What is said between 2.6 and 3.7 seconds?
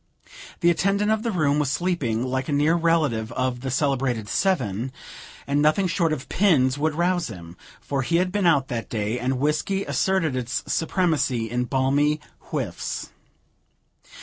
relative of the